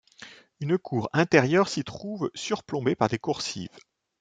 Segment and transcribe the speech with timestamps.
[0.61, 3.69] Une cour intérieure s'y trouve surplombée par des coursives.